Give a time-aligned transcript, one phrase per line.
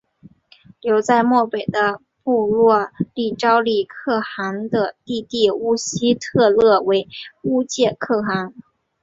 [0.81, 7.07] 留在漠北的部落立昭礼可汗的弟弟乌希特勒为
[7.43, 8.51] 乌介可汗。